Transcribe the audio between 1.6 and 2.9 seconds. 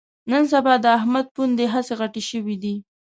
هسې غټې شوې دي